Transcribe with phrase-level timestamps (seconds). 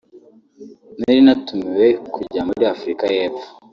[0.99, 3.47] “Nari natumiwe kujya muri Afurika y’Epfo